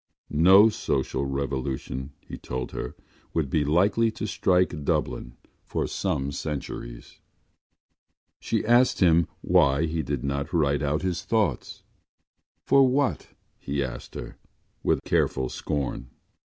No 0.31 0.67
social 0.69 1.25
revolution, 1.27 2.13
he 2.27 2.35
told 2.35 2.71
her, 2.71 2.95
would 3.35 3.51
be 3.51 3.63
likely 3.63 4.09
to 4.09 4.25
strike 4.25 4.83
Dublin 4.83 5.35
for 5.63 5.85
some 5.85 6.31
centuries. 6.31 7.19
She 8.39 8.65
asked 8.65 8.99
him 8.99 9.27
why 9.41 9.85
did 9.85 10.09
he 10.09 10.27
not 10.27 10.53
write 10.53 10.81
out 10.81 11.03
his 11.03 11.23
thoughts. 11.23 11.83
For 12.65 12.81
what, 12.87 13.27
he 13.59 13.83
asked 13.83 14.15
her, 14.15 14.37
with 14.81 15.03
careful 15.03 15.49
scorn. 15.49 16.07